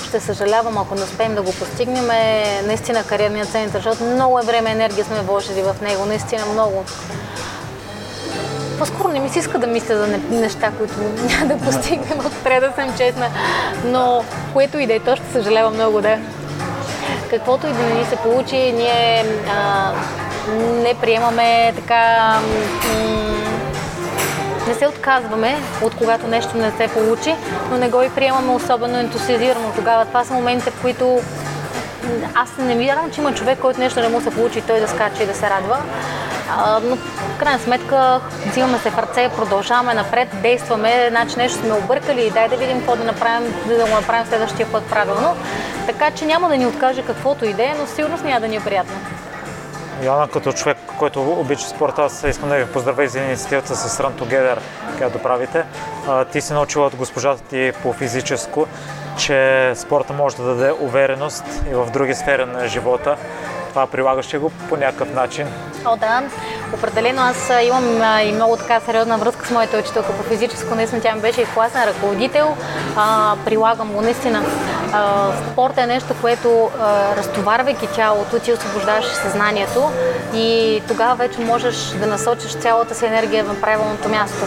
[0.04, 4.42] ще съжалявам, ако не успеем да го постигнем, е наистина кариерният център, защото много е
[4.42, 6.84] време енергия сме вложили в него, наистина много.
[8.78, 12.68] По-скоро не ми се иска да мисля за неща, които няма да постигнем, ако трябва
[12.68, 13.28] да съм честна.
[13.84, 16.18] Но което и да е, то ще съжалявам много, да
[17.30, 19.92] каквото и да ни се получи, ние а,
[20.82, 22.34] не приемаме така.
[24.68, 27.34] Не се отказваме от когато нещо не се получи,
[27.70, 29.72] но не го и приемаме особено ентусиазирано.
[29.76, 31.20] Тогава това са моментите, в които
[32.34, 34.88] аз не вярвам, че има човек, който нещо не му се получи и той да
[34.88, 35.78] скача и да се радва.
[36.82, 42.26] Но в крайна сметка взимаме се в ръце, продължаваме напред, действаме, значи нещо сме объркали
[42.26, 45.36] и дай да видим какво да направим, да го направим следващия път правилно.
[45.86, 48.56] Така че няма да ни откаже каквото и да е, но сигурно няма да ни
[48.56, 48.94] е приятно.
[50.02, 54.12] Йоанна, като човек, който обича спорта, аз искам да ви поздравя за инициативата с Run
[54.12, 54.58] Together,
[54.96, 55.64] която правите.
[56.32, 58.66] Ти си научила от госпожата ти по физическо,
[59.18, 63.16] че спорта може да даде увереност и в други сфери на живота.
[63.74, 65.46] Това прилагаш ли го по някакъв начин?
[65.84, 66.22] О, да.
[66.74, 70.74] Определено аз имам и много така сериозна връзка с моята учителка по физическо.
[70.74, 72.56] Наистина тя ми беше и класен ръководител.
[72.96, 74.42] А, прилагам го наистина.
[74.92, 79.90] А, спорт е нещо, което а, разтоварвайки тялото, ти освобождаваш съзнанието
[80.34, 84.46] и тогава вече можеш да насочиш цялата си енергия в правилното място.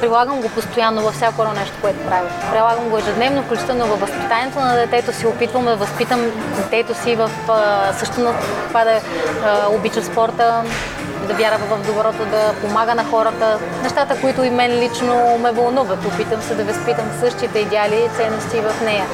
[0.00, 2.28] Прилагам го постоянно във всяко едно нещо, което правя.
[2.52, 5.26] Прилагам го ежедневно, включително във възпитанието на детето си.
[5.26, 7.30] Опитвам да възпитам детето си в
[7.98, 8.34] също на
[8.68, 9.00] това да
[9.68, 10.62] обича спорта,
[11.28, 13.58] да вярва в доброто, да помага на хората.
[13.82, 16.06] Нещата, които и мен лично ме вълнуват.
[16.06, 19.06] Опитам се да възпитам същите идеали и ценности в нея.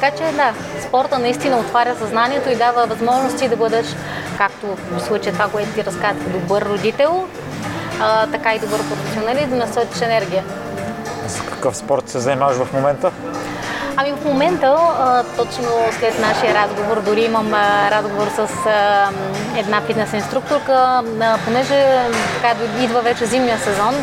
[0.00, 0.52] Така че да,
[0.88, 3.86] спорта наистина отваря съзнанието и дава възможности да бъдеш,
[4.38, 7.28] както в случая това, което ти разказах, добър родител,
[8.00, 10.44] а, така и добър професионалист, да насочиш енергия.
[11.26, 13.10] С какъв спорт се занимаваш в момента?
[13.96, 14.76] Ами в момента,
[15.36, 15.64] точно
[15.98, 17.54] след нашия разговор, дори имам
[17.90, 18.48] разговор с
[19.56, 21.02] една фитнес инструкторка,
[21.44, 22.08] понеже
[22.42, 23.94] така идва вече зимния сезон,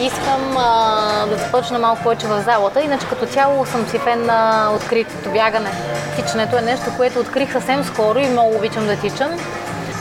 [0.00, 4.70] искам а, да започна малко повече в залата, иначе като цяло съм си фен на
[4.74, 5.70] откритото бягане.
[6.16, 9.30] Тичането е нещо, което открих съвсем скоро и много обичам да тичам.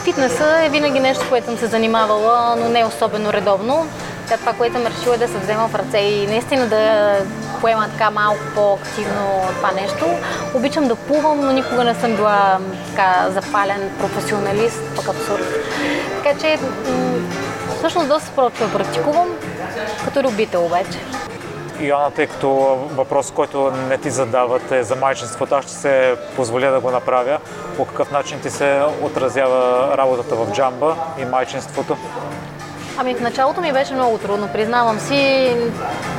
[0.10, 3.88] Фитнеса е винаги нещо, което съм се занимавала, но не особено редовно.
[4.28, 7.16] Тя това, което съм решила е да се взема в ръце и наистина да
[7.62, 10.06] поема така малко по-активно това нещо.
[10.54, 15.46] Обичам да плувам, но никога не съм била така запален професионалист, пък абсурд.
[16.24, 16.60] Така че
[17.78, 19.28] всъщност доста спорт практикувам,
[20.06, 21.00] като любител обаче.
[21.80, 22.50] Йоанна, тъй като
[22.96, 27.38] въпрос, който не ти задават е за майчинството, аз ще се позволя да го направя.
[27.78, 31.98] По какъв начин ти се отразява работата в джамба и майчинството?
[32.98, 35.52] Ами в началото ми беше много трудно, признавам си.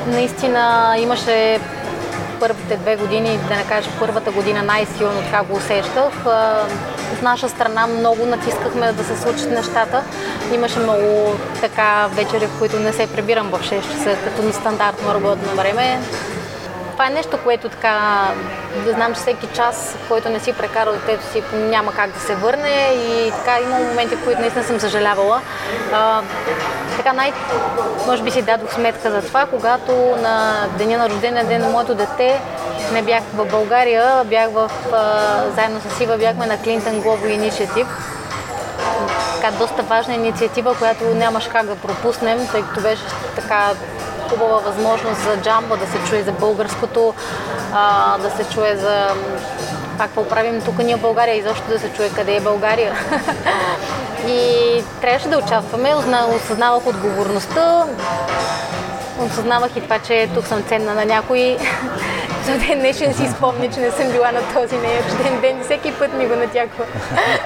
[0.06, 1.60] Наистина имаше
[2.40, 6.12] първите две години, да не кажа първата година най-силно така го усещах.
[7.12, 10.02] От наша страна много натискахме да се случат нещата.
[10.54, 15.14] Имаше много така вечери, в които не се прибирам в 6 часа, като на стандартно
[15.14, 16.00] работно време
[17.00, 17.98] това е нещо, което така,
[18.84, 22.34] да знам, че всеки час, който не си прекарал детето си, няма как да се
[22.34, 25.40] върне и така има моменти, в които наистина съм съжалявала.
[25.92, 26.22] А,
[26.96, 27.32] така най-
[28.06, 29.92] може би си дадох сметка за това, когато
[30.22, 32.40] на деня на рождения ден на моето дете
[32.92, 34.96] не бях в България, бях в, а,
[35.56, 37.86] заедно с Ива бяхме на Clinton Global Initiative.
[39.40, 43.02] Така доста важна инициатива, която нямаш как да пропуснем, тъй като беше
[43.36, 43.70] така
[44.30, 47.14] хубава възможност за джамба, да се чуе за българското,
[47.74, 49.06] а, да се чуе за
[49.92, 52.94] това какво правим тук ние в България и защо да се чуе къде е България.
[54.26, 55.94] и трябваше да участваме,
[56.36, 57.86] осъзнавах отговорността,
[59.26, 61.56] осъзнавах и това, че тук съм ценна на някои.
[62.46, 65.64] до ден днешен си спомня, че не съм била на този неяжден ден.
[65.64, 66.84] Всеки път ми го натяква.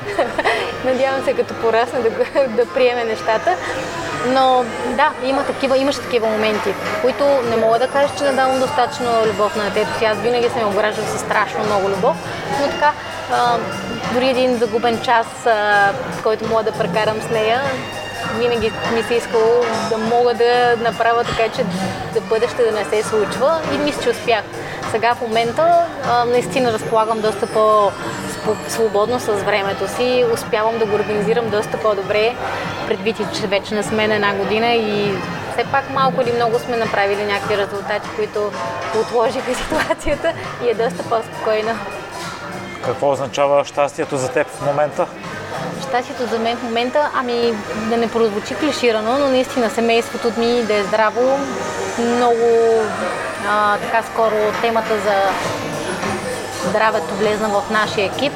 [0.84, 2.08] Надявам се като порасна да,
[2.48, 3.56] да приеме нещата.
[4.26, 4.64] Но
[4.96, 9.06] да, има такива, имаше такива моменти, които не мога да кажа, че не давам достатъчно
[9.26, 10.04] любов на детето си.
[10.04, 12.16] Аз винаги съм обграждал с страшно много любов,
[12.60, 12.92] но така,
[13.32, 13.56] а,
[14.12, 15.90] дори един загубен час, а,
[16.22, 17.60] който мога да прекарам с нея,
[18.38, 21.64] винаги ми се е искало да мога да направя така, че
[22.14, 24.42] за бъдеще да не се случва и мисля, че успях.
[24.90, 27.90] Сега в момента а, наистина разполагам доста по
[28.68, 32.34] свободно с времето си, успявам да го организирам доста по-добре,
[32.86, 35.12] предвид, че вече не сме на една година и
[35.52, 38.50] все пак малко или много сме направили някакви резултати, които
[39.00, 40.32] отложиха ситуацията
[40.64, 41.78] и е доста по-спокойна.
[42.84, 45.06] Какво означава щастието за теб в момента?
[45.88, 47.52] щастието за мен в момента, ами
[47.88, 51.38] да не прозвучи клиширано, но наистина семейството ми да е здраво.
[51.98, 52.46] Много
[53.48, 55.14] а, така скоро темата за
[56.68, 58.32] здравето влезна в нашия екип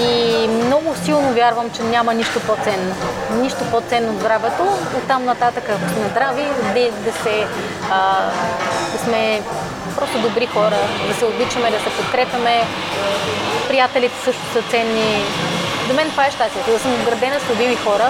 [0.00, 2.94] и много силно вярвам, че няма нищо по-ценно.
[3.30, 4.62] Нищо по-ценно от здравето.
[4.96, 6.44] Оттам нататък, ако сме здрави,
[6.74, 7.46] да, да, се,
[7.90, 8.30] а,
[8.92, 9.42] да сме
[9.96, 10.76] просто добри хора,
[11.08, 12.64] да се обичаме, да се подкрепяме.
[13.68, 15.24] Приятелите също са ценни.
[15.88, 18.08] За мен това е щастието, да съм обградена с любими хора,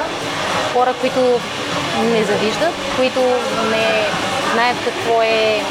[0.72, 1.40] хора, които
[2.02, 3.20] не завиждат, които
[3.70, 4.06] не
[4.52, 5.62] знаят какво е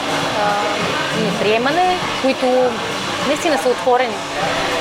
[0.41, 2.71] а, неприемане, които
[3.27, 4.15] наистина са отворени.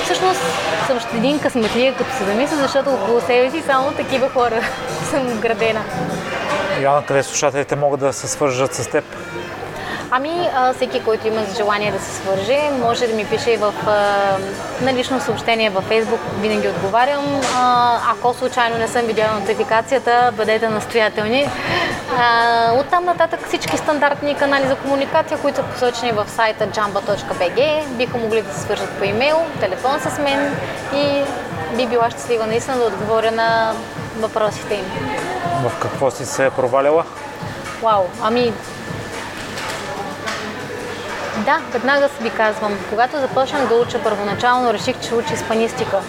[0.05, 0.41] Всъщност
[0.87, 4.63] съм един късметлия, като се замисля, защото около себе си само такива хора
[5.11, 5.85] съм обградена.
[6.81, 9.05] Яна, къде слушателите могат да се свържат с теб?
[10.13, 14.39] Ами, всеки, който има желание да се свърже, може да ми пише в а,
[14.85, 17.41] на лично съобщение във Facebook, винаги отговарям.
[18.11, 21.49] Ако случайно не съм видяла нотификацията, бъдете настоятелни.
[22.19, 28.19] А, оттам нататък всички стандартни канали за комуникация, които са посочени в сайта jamba.bg, биха
[28.19, 30.57] могли да се свържат по имейл, телефон с мен
[30.95, 31.23] и
[31.77, 33.73] би била щастлива наистина да отговоря на
[34.19, 34.85] въпросите им.
[35.65, 37.05] В какво си се е проваляла?
[37.83, 38.53] Вау, ами
[41.45, 42.79] да, веднага ви казвам.
[42.91, 46.01] Когато започнах да уча първоначално, реших, че уча испанистика.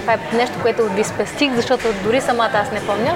[0.00, 3.14] Това е нещо, което ви спестих, защото дори самата аз не помня.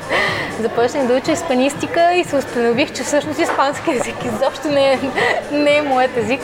[0.60, 4.98] Започнах да уча испанистика и се установих, че всъщност испански език изобщо не е,
[5.52, 6.40] не е моят език.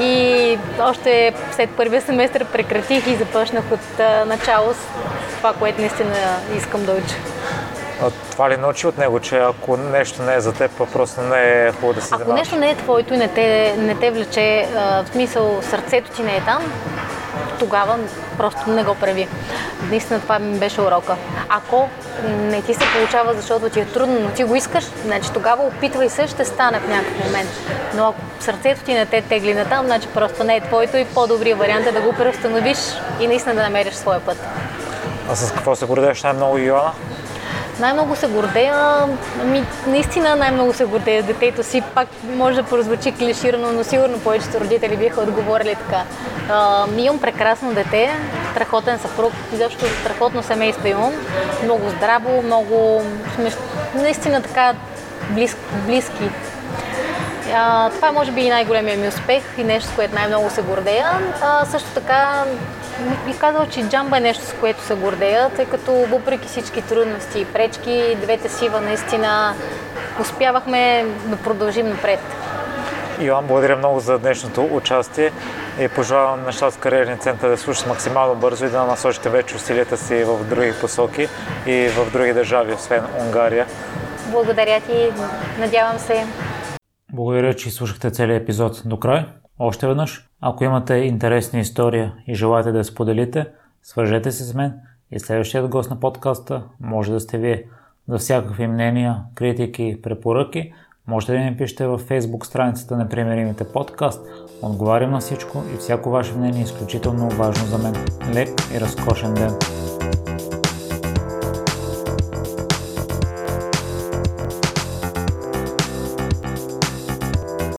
[0.00, 4.76] И още след първия семестър прекратих и започнах от начало с
[5.36, 6.16] това, което наистина
[6.56, 7.35] искам да уча.
[8.30, 11.72] Това ли научи от него, че ако нещо не е за теб, просто не е
[11.72, 12.40] хубаво да се Ако занимаваш?
[12.40, 16.36] нещо не е твоето и не те, не те влече, в смисъл сърцето ти не
[16.36, 16.62] е там,
[17.58, 17.98] тогава
[18.36, 19.28] просто не го прави.
[19.90, 21.16] Наистина това ми беше урока.
[21.48, 21.88] Ако
[22.28, 26.08] не ти се получава, защото ти е трудно, но ти го искаш, значи тогава опитвай
[26.08, 27.48] се, ще стане в някакъв момент.
[27.94, 31.04] Но ако сърцето ти не те тегли на там, значи просто не е твоето и
[31.04, 32.78] по-добрият вариант е да го преустановиш
[33.20, 34.36] и наистина да намериш своя път.
[35.30, 36.92] А с какво се гордееш най-много, Йоана?
[37.80, 38.74] Най-много се гордея,
[39.42, 41.82] ами наистина най-много се гордея с детето си.
[41.94, 46.02] Пак може да прозвучи клиширано, но сигурно повечето родители биха отговорили така.
[46.48, 48.10] А, имам прекрасно дете,
[48.52, 51.12] страхотен съпруг, изобщо страхотно семейство имам.
[51.64, 53.02] Много здраво, много
[53.94, 54.74] наистина така
[55.30, 55.60] близки.
[55.86, 56.30] близки.
[57.54, 60.62] А, това е може би и най-големия ми успех и нещо, с което най-много се
[60.62, 61.06] гордея.
[61.42, 62.44] А, също така
[63.26, 67.40] би казал, че джамба е нещо, с което се гордея, тъй като въпреки всички трудности
[67.40, 69.54] и пречки, двете сива наистина
[70.20, 72.20] успявахме да продължим напред.
[73.20, 75.30] Йоан, благодаря много за днешното участие
[75.80, 79.96] и пожелавам на щат кариерния център да слушат максимално бързо и да насочите вече усилията
[79.96, 81.28] си в други посоки
[81.66, 83.66] и в други държави, освен Унгария.
[84.26, 85.12] Благодаря ти,
[85.58, 86.26] надявам се.
[87.12, 89.24] Благодаря, че слушахте целият епизод до край.
[89.58, 93.46] Още веднъж, ако имате интересна история и желаете да я споделите,
[93.82, 94.74] свържете се с мен
[95.10, 97.64] и следващият гост на подкаста може да сте вие.
[98.08, 100.72] За всякакви мнения, критики, препоръки,
[101.06, 104.26] можете да ми пишете във Facebook страницата на Примеримите подкаст.
[104.62, 107.94] Отговарям на всичко и всяко ваше мнение е изключително важно за мен.
[108.34, 109.50] Лек и разкошен ден!